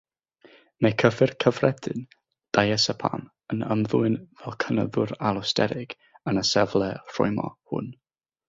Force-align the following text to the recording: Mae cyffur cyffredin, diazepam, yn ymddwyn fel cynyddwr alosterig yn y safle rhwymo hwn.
Mae 0.85 0.93
cyffur 1.01 1.33
cyffredin, 1.43 2.07
diazepam, 2.57 3.27
yn 3.55 3.61
ymddwyn 3.77 4.17
fel 4.41 4.57
cynyddwr 4.67 5.15
alosterig 5.33 5.97
yn 6.33 6.43
y 6.45 6.47
safle 6.57 6.93
rhwymo 7.13 7.51
hwn. 7.53 7.95